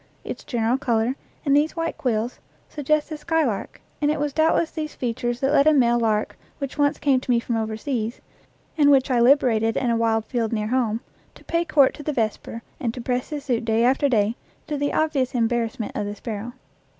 Its 0.23 0.43
general 0.43 0.79
color, 0.79 1.15
and 1.45 1.55
these 1.55 1.75
white 1.75 1.95
quills, 1.95 2.39
suggest 2.67 3.07
the 3.09 3.17
skylark, 3.17 3.79
and 4.01 4.09
it 4.09 4.19
was 4.19 4.33
doubtless 4.33 4.71
these 4.71 4.95
features 4.95 5.39
that 5.39 5.51
led 5.51 5.67
a 5.67 5.73
male 5.73 5.99
lark 5.99 6.35
which 6.57 6.75
once 6.75 6.97
came 6.97 7.19
to 7.19 7.29
me 7.29 7.39
from 7.39 7.55
overseas, 7.55 8.19
and 8.79 8.89
which 8.89 9.11
I 9.11 9.19
liberated 9.19 9.77
in 9.77 9.91
a 9.91 9.95
wide 9.95 10.25
field 10.25 10.53
near 10.53 10.69
home, 10.69 11.01
to 11.35 11.43
pay 11.43 11.65
court 11.65 11.93
to 11.93 12.01
the 12.01 12.13
vesper 12.13 12.63
and 12.79 12.91
to 12.95 12.99
press 12.99 13.29
his 13.29 13.43
suit 13.45 13.63
day 13.63 13.83
after 13.85 14.09
day, 14.09 14.35
to 14.65 14.75
the 14.75 14.91
obvious 14.91 15.35
embarrassment 15.35 15.95
of 15.95 16.07
the 16.07 16.15
sparrow. 16.15 16.53